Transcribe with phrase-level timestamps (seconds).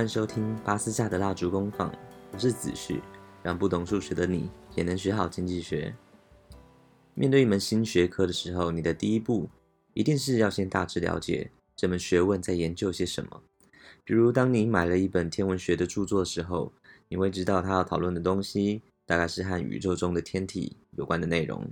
[0.00, 1.94] 欢迎收听巴斯夏的蜡烛工坊，
[2.32, 3.02] 我是子旭，
[3.42, 5.94] 让不懂数学的你也能学好经济学。
[7.12, 9.46] 面对一门新学科的时候，你的第一步
[9.92, 13.42] 一定是要先大致了解这门学问在研究些什么。
[14.02, 16.72] 比如，当你买了一本天文学的著作的时候，
[17.10, 21.70] 你会知道它要讨论的东西大概是和宇宙中的天体有关的内容。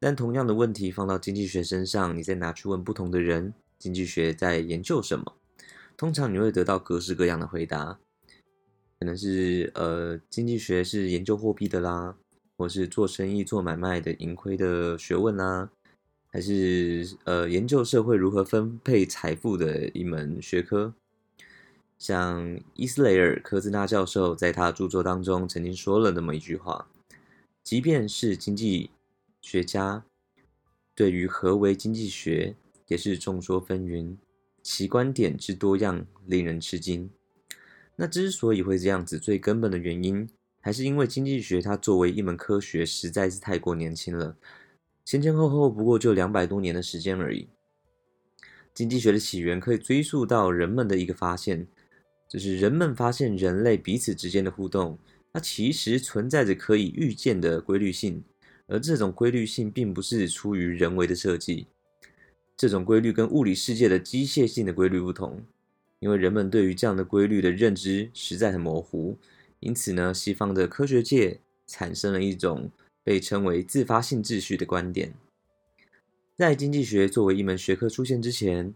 [0.00, 5.34] 但同样的问题放到经济学身上，你再拿去问不同的人，经济学在研究什么？
[5.96, 7.98] 通常你会得到各式各样的回答，
[9.00, 12.16] 可能是呃，经济学是研究货币的啦，
[12.58, 15.70] 或是做生意做买卖的盈亏的学问啦，
[16.26, 20.92] 还是呃，研究社会如何分配财富的一门学科。
[21.98, 26.86] 像伊斯雷尔·科兹纳教授在他著作当中曾经说了那么一句话：
[27.62, 28.90] 即便是经济
[29.40, 30.04] 学家，
[30.94, 32.54] 对于何为经济学，
[32.88, 34.18] 也是众说纷纭。
[34.68, 37.08] 其观点之多样令人吃惊。
[37.94, 40.28] 那之所以会这样子，最根本的原因
[40.60, 44.36] 还是因为经济学它作为一门科学实在是太过年轻了，
[45.04, 47.48] 前前后后不过就两百多年的时间而已。
[48.74, 51.68] 经济学的起源可以追溯到人们的一个发现，
[52.28, 54.98] 就是人们发现人类彼此之间的互动，
[55.32, 58.24] 它其实存在着可以预见的规律性，
[58.66, 61.68] 而这种规律性并不是出于人为的设计。
[62.56, 65.42] 这种规律跟物理世界的机械性的规律不同，
[65.98, 69.18] 因为人们对于这样的规律的认知实在很模糊，
[69.60, 72.70] 因此呢，西方的科学界产生了一种
[73.04, 75.12] 被称为自发性秩序的观点。
[76.34, 78.74] 在经济学作为一门学科出现之前，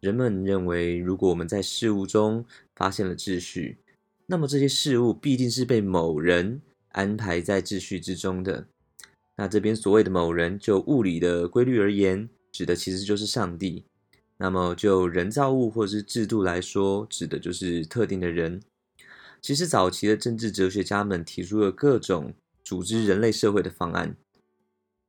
[0.00, 2.44] 人们认为，如果我们在事物中
[2.76, 3.78] 发现了秩序，
[4.26, 6.60] 那么这些事物必定是被某人
[6.92, 8.66] 安排在秩序之中的。
[9.36, 13.84] 那这边所谓的某人，就物理的规律而言，指的其实就是上帝，
[14.38, 18.60] 那么就人造物或者是制度来说，指的就是特定的人。
[19.40, 24.16] 其实早期的政治哲学家们提出了各种组织人类社会的方案，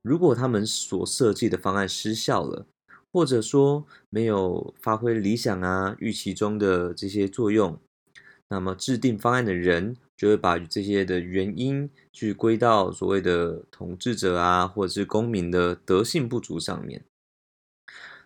[0.04, 2.68] 如果他们所设计的方案失效了，
[3.12, 7.80] 或者说没有发挥理想啊预期中的这些作用，
[8.50, 17.04] 那么制定方案的人就会把这些的原因去归到所谓的统治者啊，或者是公民的德性不足上面。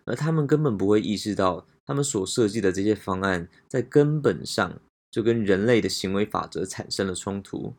[0.04, 7.74] 而他们根本不会意识到，他们所设计的这些方案在根本上就跟人类的行为法则产生了冲突。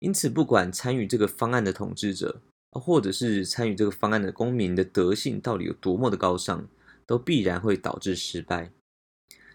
[0.00, 2.40] 因此，不管参与这个方案的统治者，
[2.72, 6.66] 或者是参与这个方案的公民的德性到底有多么的高尚，
[7.06, 8.70] 都必然会导致失败。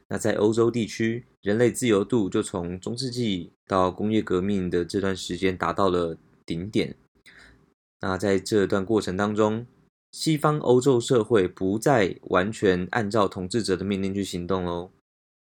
[0.08, 6.96] 那在欧洲地区，人类自由度就从中世纪到工业革命的这段时间达到了顶点。
[8.02, 9.68] 那在这段过程当中，
[10.12, 14.92] 西方欧洲社会不再完全按照统治者的命令去行动喽。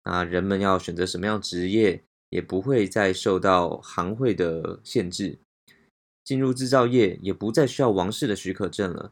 [0.05, 5.39] 那人们要选择什么样职业，也不会再受到行会的限制。
[6.23, 9.11] 进入制造业也不再需要王室的许可证了。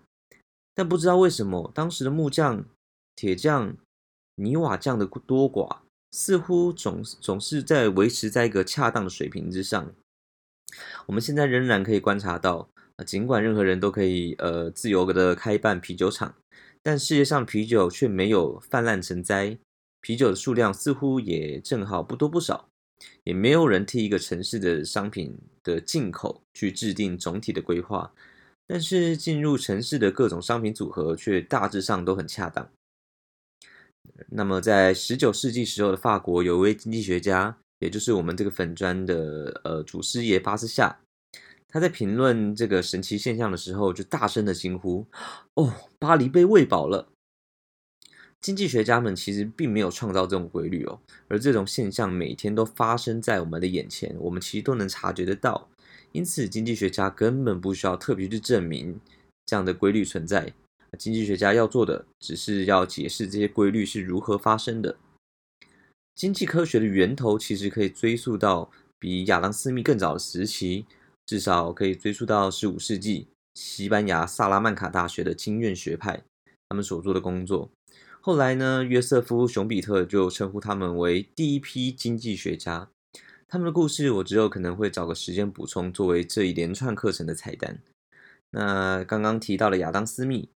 [0.75, 2.63] 但不知道为什么，当时的木匠、
[3.15, 3.75] 铁匠、
[4.35, 5.77] 泥瓦匠的多寡，
[6.11, 9.91] 似乎总总是在维持在一个恰当的水平之上。
[11.07, 12.69] 我们现在仍然可以观察到。
[13.05, 16.35] 尽管任何人都可以呃自由的开办啤酒厂，
[16.81, 19.57] 但世界上啤酒却没有泛滥成灾，
[20.01, 22.69] 啤酒的数量似乎也正好不多不少，
[23.23, 28.11] 也没有人替一个城市的商品的进口去制定总体的规划，
[28.65, 32.67] 但是进入城市的各种商品组合却大致上都很恰当。
[34.29, 40.99] 那么在十九世纪时候的法国，有一位经济学家，也就是我们这个粉砖的呃祖师爷巴斯夏。
[41.77, 45.05] 他在评论这个神奇现象的时候，就大声的惊呼
[45.53, 47.07] ：“哦，巴黎被喂饱了！”
[48.41, 55.69] 经济学家们其实并没有创造这种规律哦，而这种现象每天都发生在我们的眼前，我们其实都能察觉得到。
[56.13, 58.99] 因此，经济学家根本不需要特别去证明
[59.45, 60.51] 这样的规律存在。
[60.97, 64.97] 经济学家要做的，只是要解释这些规律是如何发生的。
[66.15, 70.87] 经济科学的源头其实可以追溯到比亚当·斯密更早的时期。
[71.27, 76.23] 至少可以追溯到十五世纪，西班牙萨拉曼卡大学的经验学派，
[76.69, 77.69] 他们所做的工作。
[78.21, 82.89] 后来呢，约瑟夫·熊彼特就称呼他们为第一批经济学家。
[83.49, 87.79] 他们的故事，我之后可能会找个时间补充，作为这一连串课程的彩蛋。
[88.51, 90.49] 那刚刚提到了亚当·斯密，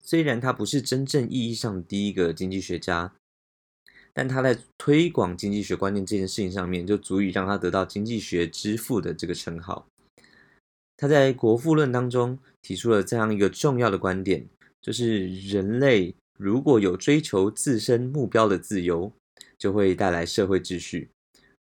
[0.00, 3.12] 虽然他不是真正意义上第一个经济学家，
[4.12, 9.86] 但他在推广经济学观念这件事情上面，就足以让他得到经济学之父的这个称号。
[10.96, 14.46] 他在《国富论》当中提出了这样一个重要的观点，
[14.80, 19.12] 就是人类如果有追求自身目标的自由，
[19.58, 21.10] 就会带来社会秩序。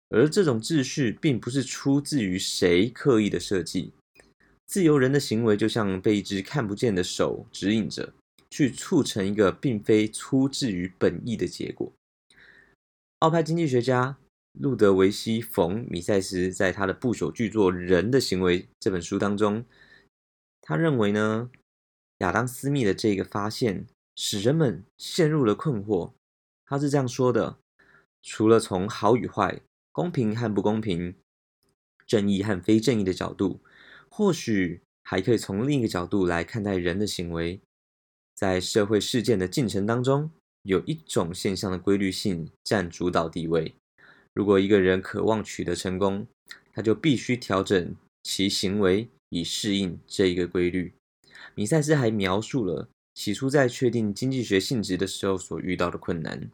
[0.10, 3.94] 而这种秩序并不是出自于谁刻意的设计。
[4.68, 8.14] 自由人的行为就像被一只看不见的手指引着，
[8.50, 11.92] 去促成一个并非出自于本意的结果。
[13.20, 14.18] 奥派经济学家
[14.54, 19.66] 路德维希·冯·米塞斯在他的不朽巨作《人的行为》这本书当中，
[20.62, 21.50] 他认为呢，
[22.20, 26.14] 亚当·斯密的这个发现使人们陷入了困惑。
[26.66, 27.58] 他是这样说的：
[28.22, 29.62] 除了从好与坏、
[29.92, 31.16] 公平和不公平、
[32.06, 33.62] 正义和非正义的角度，
[34.10, 37.62] 或许还可以从另一个角度来看待人的行为，
[38.36, 40.32] 在社会事件的进程当中。
[40.64, 43.74] 有一种现象的规律性占主导地位。
[44.34, 46.26] 如果一个人渴望取得成功，
[46.74, 50.94] 他就必须调整其行为以适应这一个规律。
[51.56, 56.50] 米塞斯还描述了起初在确定经济学性质的时候所遇到的困难。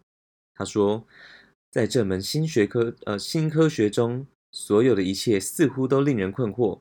[0.55, 1.05] 他说，
[1.71, 6.79] 在这门新学科，呃，新科学中，所有的一切似乎都令人困惑。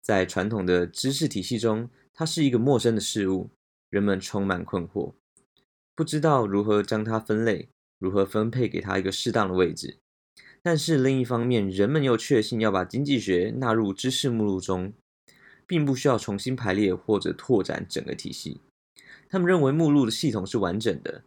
[0.00, 3.50] 在传统的知识体系中，它是一个陌生的事物，
[3.90, 5.12] 人们充满困惑。
[5.94, 7.68] 不知道如何将它分类，
[7.98, 9.98] 如何分配给它一个适当的位置。
[10.64, 14.94] 但是另一方面，人们又确信要把经济学纳入知识目录中，
[15.66, 18.62] 并不需要重新排列或者拓展整个体系。
[19.28, 21.22] 他们认为目录的系统是完整的。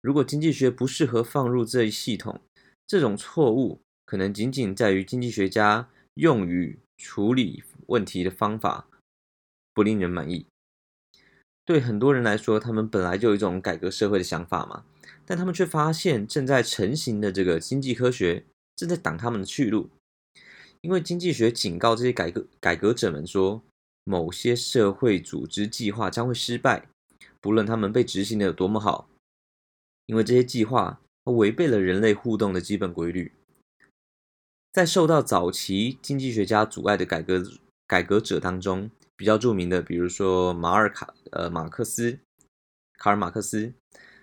[0.00, 2.40] 如果经济学不适合放入这一系统，
[2.84, 8.88] 这种错误可能仅仅在于经济学家用于处理问题的方法
[9.72, 10.46] 不令人满意。
[11.64, 14.84] 对很多人来说，他们本来就有一种改革社会的想法嘛，
[15.24, 18.44] 但他们却发现正在成型的这个经济科学
[18.80, 19.90] 正在挡他们的去路，
[20.80, 23.62] 因为经济学警告这些改革改革者们说，
[24.04, 26.88] 某些社会组织计划将会失败，
[27.42, 29.06] 不论他们被执行的有多么好，
[30.06, 33.32] 因为这些计划违背了人类互动的基本规律。
[34.72, 37.44] 在受到早期经济学家阻碍的改革
[37.86, 42.18] 改革者当中，比较著名的，比如说马尔卡呃马克思，
[42.94, 43.74] 卡尔马克思，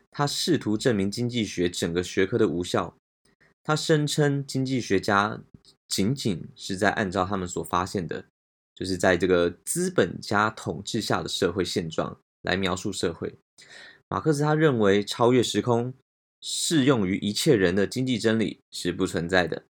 [0.10, 2.96] 他试图证明经济学整个学科的无效。
[3.68, 5.42] 他声称经济学家
[5.90, 8.24] 仅仅是在按照他们所发现的，
[8.74, 13.36] 就是在这个资本家统治下的社会现状来描述社会。
[14.08, 15.94] 马克思他认为超越时空、
[16.42, 19.66] 适用于一切人的经济真理是不存在的。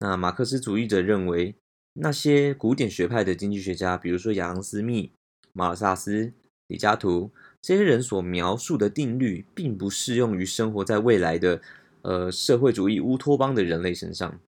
[0.00, 1.54] 那马克思主义者认为。
[1.94, 5.12] 那些古典学派的经济学家，比如说亚当·斯密、
[5.52, 6.32] 马尔萨斯、
[6.68, 7.30] 李嘉图，
[7.60, 11.60] 这些人所描述的定律，并不适用于生活在未来的
[12.02, 14.40] 呃社会主义乌托邦的人类身上。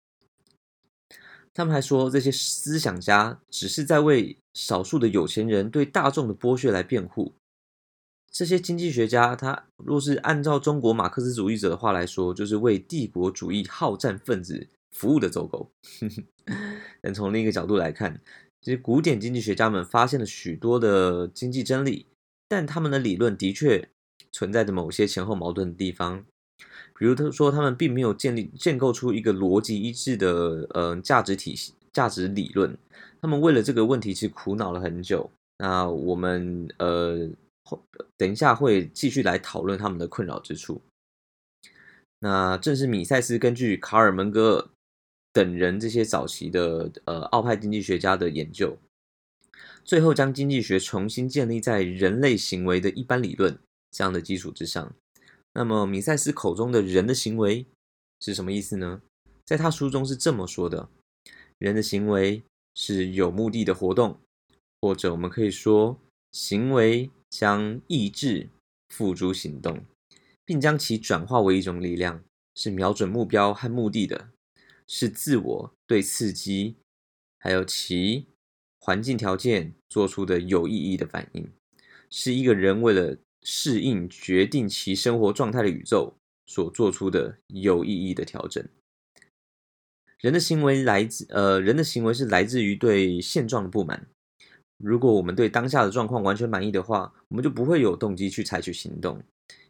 [1.52, 7.32] 他们还说，这些思想家只是在为少数的有钱人对大众的剥削来辩护。
[8.32, 15.70] 这些经济学家，他若是按照中国马克思主义者的话来说，就是为帝国主义好战分子服务的走狗。
[17.00, 18.20] 但从另一个角度来看，
[18.60, 22.08] 这些古典经济学家们发现了许多的经济真理，
[22.48, 23.88] 但他们的理论的确
[24.32, 26.26] 存在着某些前后矛盾的地方。
[26.98, 32.76] 比如他说，他们并没有建立建构出一个逻辑一致的呃价值体系、价值理论。
[33.20, 35.30] 他们为了这个问题其实苦恼了很久。
[35.58, 37.28] 那我们呃
[38.16, 40.80] 等一下会继续来讨论他们的困扰之处。
[42.20, 44.68] 那正是米塞斯根据卡尔门格尔。
[45.34, 48.78] 等人这些早期的呃奥派经济学家的研究，
[49.84, 53.58] 最后将经济学重新建立在人类行为的一般理论
[53.90, 54.94] 这样的基础之上。
[55.54, 57.66] 那么米塞斯口中的人的行为
[58.20, 59.02] 是什么意思呢？
[59.44, 60.88] 在他书中是这么说的：
[61.58, 62.42] 人的行为
[62.74, 64.18] 是有目的的活动，
[64.80, 66.00] 或者我们可以说，
[66.32, 68.48] 行为将意志
[68.88, 69.84] 付诸行动，
[70.44, 74.30] 并将其转化为一种力量，是瞄准目标和目的的。
[74.86, 76.76] 是自我对刺激，
[77.38, 78.26] 还有其
[78.78, 81.50] 环境条件做出的有意义的反应，
[82.10, 86.14] 是一个人为了适应决定其生活状态的宇宙
[86.46, 88.66] 所做出的有意义的调整。
[90.18, 94.06] 人的行为来自呃，人的行为是来自于对现状的不满。
[94.78, 99.22] 如果我们对当下的状况完全满意的话，我们就不会有动机去采取行动，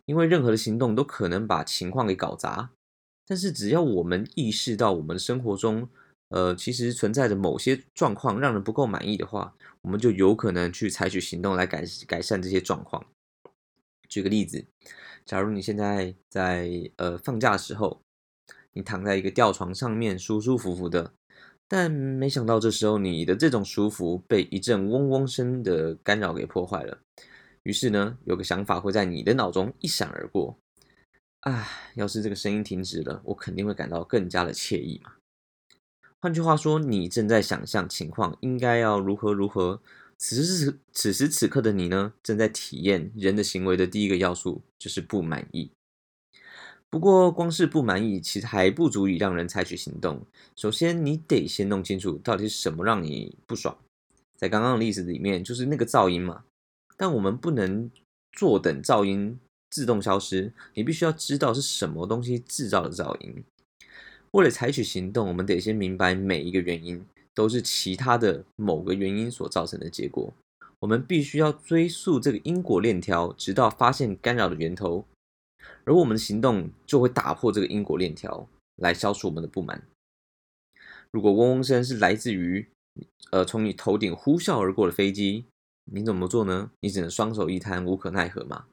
[0.06, 2.70] 因为任何的行动都可能把情况给搞砸。
[3.26, 5.88] 但是，只要我们意识到我们生活中，
[6.28, 13.04] 呃，其实存在着某些状况让人不够满意的话，我们就有可能去采取行动来改改善这些状况。
[14.08, 14.64] 举个例子，
[15.24, 18.00] 假如你现在在呃放假的时候，
[18.72, 21.12] 你躺在一个吊床上面舒舒服服的，
[21.66, 26.98] 但没想到这时候你的这种舒服被一阵嗡嗡声的干扰给破坏了。
[27.62, 30.58] 于是呢，有个想法会在你的脑中一闪而过。
[31.40, 35.14] 唉，要是这个声音停止了，我肯定会感到更加的惬意嘛。
[36.20, 39.80] 换句话说，你正在想象情况应该要如何如何。
[40.18, 45.70] 此时此此时此刻的你呢，正在体验人的行为的第一个要素就是不满意。
[46.90, 50.24] 不过，光是不满意其实还不足以让人采取行动。
[50.54, 53.76] 首先，你得先弄清楚到底是什么让你不爽。
[54.36, 56.44] 在刚刚的例子里面，就是那个噪音嘛。
[56.96, 57.90] 但我们不能
[58.30, 59.36] 坐等噪音
[59.70, 63.42] 自动消失，你必须要知道是什么东西制造的噪音。
[64.30, 70.32] 为了采取行动，我们得先明白每一个原因都是其他的某个原因所造成的结果。
[70.80, 75.06] 我们必须要追溯这个因果链条，直到发现干扰的源头，
[75.84, 79.82] 而我们的行动就会打破这个因果链条，来消除我们的不满。
[81.10, 82.68] 如果嗡嗡声是来自于
[83.30, 85.46] 呃从你头顶呼啸而过的飞机，
[85.90, 86.70] 你怎么做呢？
[86.80, 88.66] 你只能双手一摊，无可奈何嘛。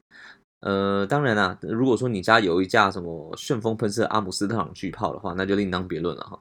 [0.60, 6.38] 呃，当然啦，如果说你家有一架什么旋风喷射阿姆斯特朗巨炮的话，那就另当别论了哈。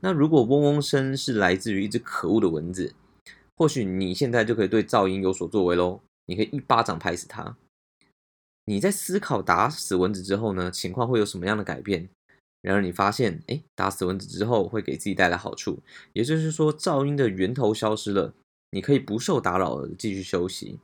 [0.00, 2.94] 那如果嗡嗡声是来自于一只可恶的蚊子，
[3.56, 6.00] 或许你现在就可以对噪音有所作为喽。
[6.26, 7.56] 你可以一巴掌拍死它。
[8.66, 12.08] 你在思考打死蚊子之后呢，情况会有什么样的改变？
[12.60, 15.78] 然而你发现，哎，打死蚊子之后会给自己带来好处，
[16.12, 18.34] 也就是说噪音的源头消失了，
[18.72, 20.78] 你可以不受打扰的继续休息。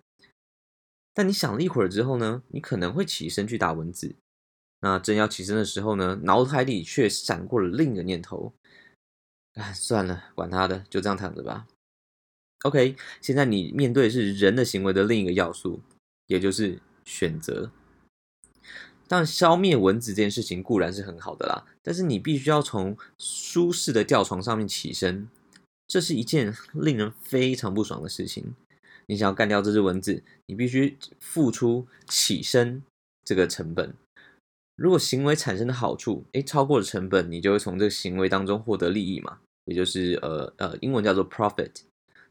[1.13, 4.15] 但你想了一会儿之后呢，你可能会起身去打蚊子。
[4.81, 8.53] 那正要起身的时候呢，脑海里却闪过了另一个念头：
[9.55, 11.67] 哎，算了，管他的，就这样躺着吧。
[12.63, 15.81] OK，现在你面对是人的行为的另一个要素，
[16.27, 17.71] 也就是选择。
[19.07, 25.29] 但消灭蚊子这件事情固然是很好的啦，但是你必须要从舒适的吊床上面起身，
[25.87, 28.55] 这是一件令人非常不爽的事情。
[29.07, 32.83] 你想要干掉这只蚊子，你必须付出起身
[33.23, 33.95] 这个成本。
[34.77, 41.71] 如果行为产生的好处，诶，超过了成本，你就会从这个行为当中获得利益嘛，也就是呃呃，英文叫做 profit。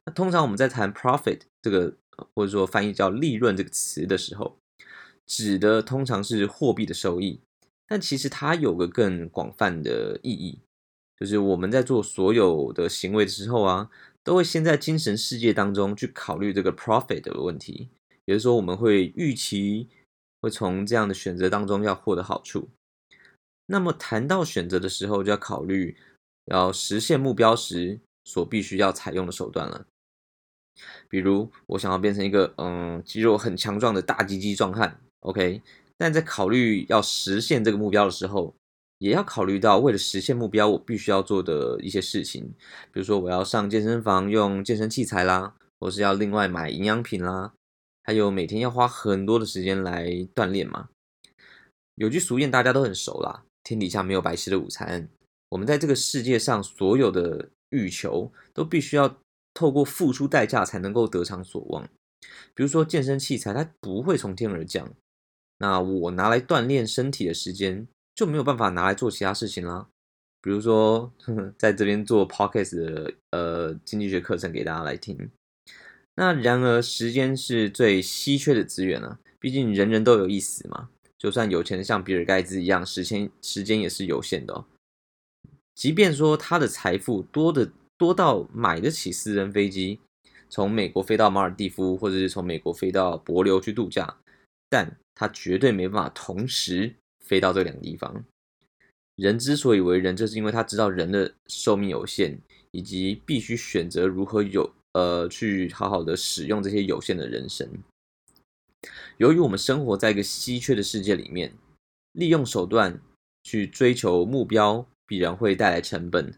[0.05, 1.95] 那通常我们在谈 profit 这个，
[2.33, 4.57] 或者说翻译叫利润这个词的时候，
[5.25, 7.39] 指的通常是货币的收益，
[7.87, 10.59] 但其实它有个更广泛的意义，
[11.19, 13.89] 就是我们在做所有的行为的时候啊。
[14.25, 17.89] 都会先在精神世界当中去考虑这个 profit 的问题，
[18.23, 19.89] 也就是说，我们会预期
[20.43, 22.67] 会从这样的选择当中要获得好处。
[23.67, 25.95] 那么谈到选择的时候，就要考虑
[26.47, 29.85] 要实现目标时所必须要采用的手段了。
[31.07, 35.61] 比如，我想要变成一个嗯肌肉很强壮的大鸡鸡壮汉，OK，
[35.97, 38.53] 但在考虑要实现这个目标的时候，
[38.97, 42.53] 也要考虑到，为了实现目标，我必须要做的一些事情，
[42.91, 47.53] 比如说我要上健身房用健身器材啦，或是要另外买营养品啦，
[48.03, 50.89] 还有每天要花很多的时间来锻炼嘛。
[51.95, 55.07] 有句俗谚大家都很熟啦，天底下没有白吃的午餐。
[55.49, 59.17] 我们在这个世界上所有的欲求，都必须要
[59.53, 61.87] 透过付出代价才能够得偿所望。
[62.55, 64.91] 比如说健身器材，它不会从天而降，
[65.59, 69.87] 那我拿来锻炼身体的时间，就没有办法拿来做其他事情啦，
[70.41, 75.29] 比如说呵呵 在这边做 podcast 的呃经济学课程给大家来听。
[76.15, 80.89] 那然而时间是最稀缺的资源啊，毕竟人人都有一死嘛。
[81.17, 84.65] 就算有钱像比尔盖茨一样，时间时间也是有限的哦。
[85.75, 89.99] 即便说他的财富多的多到买得起私人飞机，
[90.49, 94.17] 从美国飞到马尔地夫，或者是从美国飞到帛琉去度假，
[94.69, 96.95] 但他绝对没办法同时。
[97.25, 98.25] 飞到这两个地方，
[99.15, 102.37] 人之所以为人，就是因为他知道人的寿命有限，
[102.71, 107.67] 以及必须选择如何有呃去好好的使用这些有限的人生。
[109.17, 111.53] 由于我们生活在一个稀缺的世界里面，
[112.13, 112.99] 利用手段
[113.43, 116.33] 去追求目标，必然会带来成本。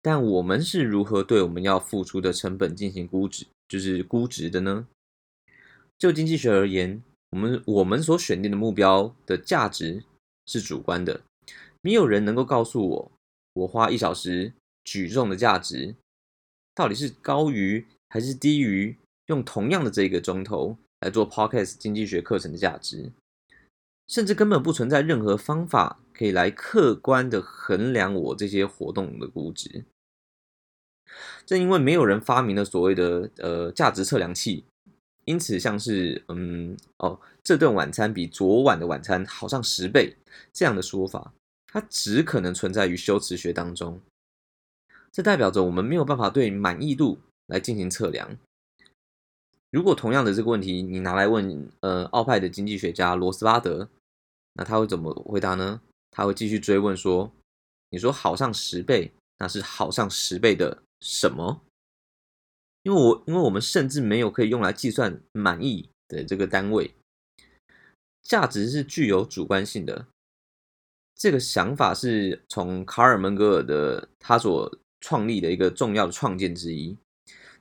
[0.00, 4.86] 但我们是如何对我们要付出的成本进行估值，就是估值的呢？
[5.98, 7.02] 就经济学而言。
[7.30, 10.02] 我们我们所选定的目标的价值
[10.46, 11.20] 是主观的，
[11.82, 13.12] 没有人能够告诉我，
[13.52, 14.50] 我花一小时
[14.84, 15.94] 举重的价值
[16.78, 23.10] 到底是高于还是低于用同样的这个钟头来做 Podcast 经济学课程的价值，
[24.06, 29.86] 甚至根本不存在任何方法可以来客观的衡量我这些活动的估值。
[31.44, 34.64] 正因为没有人发明了所谓的呃价值测量器。
[35.24, 40.16] 因此，像是嗯哦，这顿晚餐比昨晚的晚餐好上十倍
[40.52, 41.34] 这样的说法，
[41.66, 44.00] 它只可能存在于修辞学当中。
[45.18, 48.38] 这代表着我们没有办法对满意度来进行测量。
[49.72, 53.88] 如果同样的这个问题你拿来问呃奥派的经济学家罗斯巴德，
[54.52, 55.80] 那他会怎么回答呢？
[56.12, 57.32] 他会继续追问说
[57.90, 61.62] ：“你说好上十倍，那是好上十倍的什么？”
[62.84, 66.94] 因为我因为我们甚至没有可以用来计算满意的这个单位。
[68.22, 70.06] 价值是具有主观性的。
[71.16, 76.96] 这个想法是从卡尔门格尔的他所创立的一个重要的创建之一。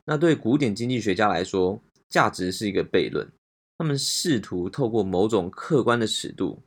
[0.05, 3.29] 那对古典经济学家来说，价值是一个悖论。
[3.77, 6.59] 他们试图透过某种客观的尺度，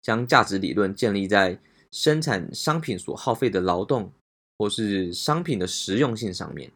[0.00, 1.58] 将价值理论建立在
[1.90, 4.10] 生产商品所耗费的劳动，
[4.56, 6.70] 或是商品的实用性上面。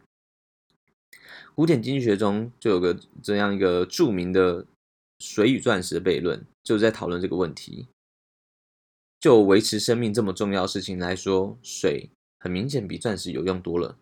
[1.55, 4.65] 古典经济学中就有个这样一个著名的
[5.19, 7.87] 水与钻石悖论，就是在讨论这个问题。
[9.19, 13.97] 就维持生命这么重要的事情来说，水很明显比钻石有用多了。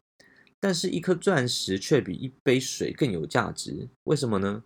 [0.59, 4.63] 但是，一颗钻石却比一杯水更有价值，为什么呢？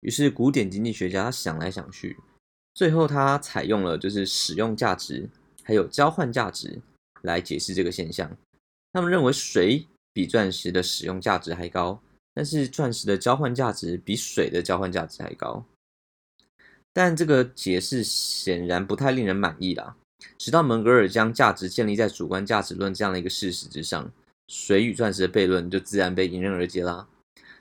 [0.00, 2.16] 于是，古典经济学家想来想去，
[2.74, 5.28] 最后他采用了就是使用价值
[5.64, 6.80] 还有交换价值
[7.22, 8.36] 来解释这个现象。
[8.92, 12.00] 他们认为水比钻石的使用价值还高，
[12.32, 15.64] 但是钻石的交换价值比水的交换价值还高。
[16.92, 19.96] 但这个解释显然不太令人满意啦。
[20.36, 24.10] 直到门格尔将价值建立在主观价值论这样的一个事实之上，
[24.48, 27.08] 水与钻石的悖论就自然被迎刃而解啦。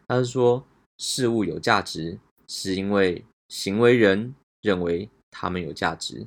[0.08, 0.66] 他是说，
[0.98, 6.26] 事物有价值，是因为行为人认为他们有价值。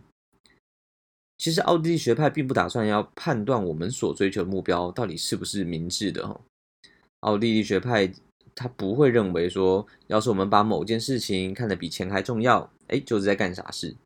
[1.39, 6.41] 其实，奥地利学派并不打算要判断我们所追求的目标到底是不是明智的。
[7.21, 8.13] 奥地利学派
[8.55, 12.71] 他不会认为说，要是我们把某件事情看得比钱还重要。
[12.89, 13.97] 哎，就是在干傻事。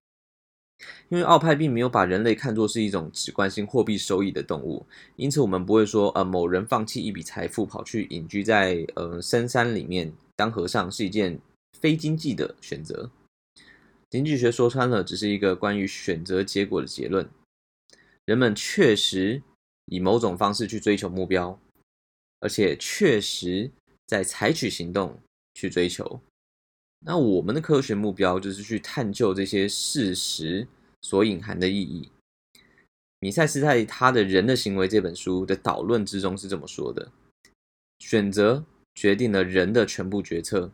[1.08, 4.84] 因为奥派并没有把人类看作是一种只关心货币收益的动物，
[5.16, 11.38] 因此我们不会说，呃，某人放弃一笔财富跑去隐居在呃深山里面当和尚是一件
[11.80, 13.10] 非经济的选择。
[14.10, 17.28] 经济学说穿了，只是一个关于选择结果的结论。
[18.24, 19.42] 人们确实
[19.86, 21.58] 以某种方式去追求目标，
[22.40, 23.70] 而且确实
[24.06, 25.20] 在采取行动
[25.54, 26.20] 去追求。
[27.06, 30.66] 那我们的科学目标就是去探究这些事实
[31.02, 32.10] 所隐含的意义。
[33.20, 37.12] 米塞斯在他的《人的行为》这本书的导论之中是这么说的：
[37.98, 38.64] 选择
[38.94, 40.70] 决定了人的全部决策。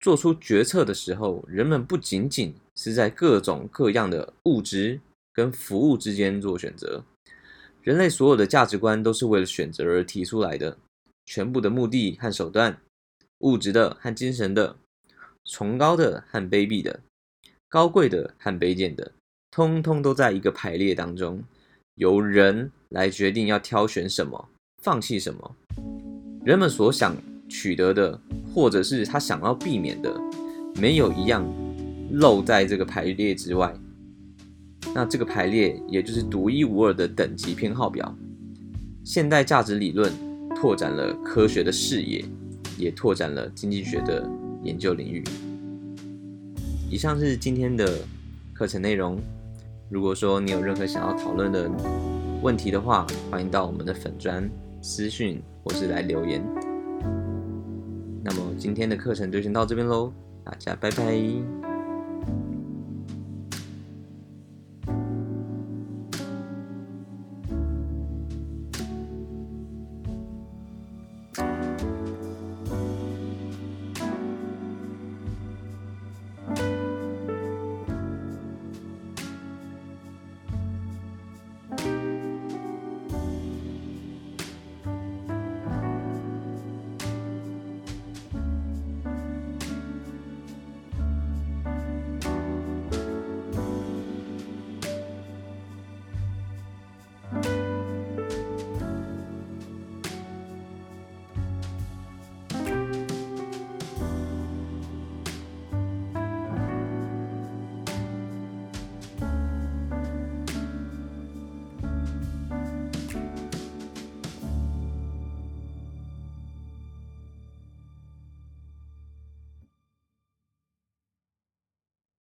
[0.00, 5.00] 做出决策的时候，人们不仅仅是在各种各样的物质
[5.32, 7.04] 跟服务之间做选择，
[7.82, 10.78] 人类所有的价值观都是为了选择而提出来的。
[11.26, 12.80] 全部的目的和手段，
[13.38, 14.76] 物质的和精神的。
[15.44, 17.00] 崇高的和卑鄙的，
[17.68, 19.12] 高贵的和卑贱的，
[19.50, 21.42] 通通都在一个排列当中，
[21.94, 24.48] 由人来决定要挑选什么，
[24.82, 25.56] 放弃什么。
[26.44, 27.16] 人们所想
[27.48, 28.20] 取得的，
[28.54, 30.14] 或者是他想要避免的，
[30.80, 31.44] 没有一样
[32.12, 33.74] 漏在这个排列之外。
[34.94, 38.16] 那这个排列，也就是独一无二的等级偏好表。
[39.04, 40.12] 现代价值理论
[40.54, 42.24] 拓展了科学的视野，
[42.78, 44.26] 也拓展了经济学的。
[44.62, 45.22] 研究领域。
[46.90, 47.98] 以上是今天的
[48.54, 49.18] 课程内容。
[49.90, 51.70] 如果说你有任何想要讨论的
[52.42, 54.48] 问题的话，欢迎到我们的粉砖
[54.82, 56.42] 私讯或是来留言。
[58.22, 60.12] 那么今天的课程就先到这边喽，
[60.44, 61.67] 大家拜拜。